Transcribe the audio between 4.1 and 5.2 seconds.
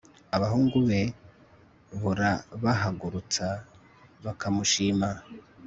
bakamushima